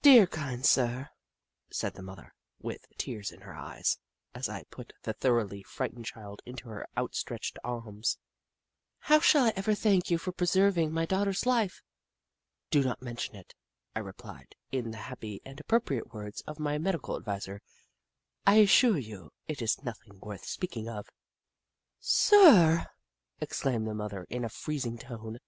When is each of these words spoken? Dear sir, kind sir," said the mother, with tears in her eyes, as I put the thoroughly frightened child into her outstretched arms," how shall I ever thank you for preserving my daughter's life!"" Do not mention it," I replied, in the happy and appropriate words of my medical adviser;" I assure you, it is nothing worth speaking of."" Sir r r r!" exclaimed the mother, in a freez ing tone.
Dear 0.00 0.26
sir, 0.26 0.26
kind 0.28 0.64
sir," 0.64 1.08
said 1.72 1.94
the 1.94 2.02
mother, 2.04 2.36
with 2.60 2.86
tears 2.98 3.32
in 3.32 3.40
her 3.40 3.56
eyes, 3.56 3.98
as 4.32 4.48
I 4.48 4.62
put 4.70 4.92
the 5.02 5.12
thoroughly 5.12 5.64
frightened 5.64 6.06
child 6.06 6.40
into 6.46 6.68
her 6.68 6.86
outstretched 6.96 7.58
arms," 7.64 8.16
how 9.08 9.18
shall 9.18 9.44
I 9.46 9.52
ever 9.56 9.74
thank 9.74 10.08
you 10.08 10.18
for 10.18 10.30
preserving 10.30 10.92
my 10.92 11.04
daughter's 11.04 11.46
life!"" 11.46 11.82
Do 12.70 12.84
not 12.84 13.02
mention 13.02 13.34
it," 13.34 13.56
I 13.92 13.98
replied, 13.98 14.54
in 14.70 14.92
the 14.92 14.98
happy 14.98 15.42
and 15.44 15.58
appropriate 15.58 16.12
words 16.14 16.42
of 16.42 16.60
my 16.60 16.78
medical 16.78 17.16
adviser;" 17.16 17.60
I 18.46 18.58
assure 18.58 18.98
you, 18.98 19.32
it 19.48 19.60
is 19.60 19.82
nothing 19.82 20.20
worth 20.20 20.44
speaking 20.44 20.88
of."" 20.88 21.08
Sir 21.98 22.36
r 22.40 22.54
r 22.70 22.76
r!" 22.78 22.92
exclaimed 23.40 23.88
the 23.88 23.94
mother, 23.96 24.28
in 24.30 24.44
a 24.44 24.48
freez 24.48 24.86
ing 24.86 24.96
tone. 24.98 25.38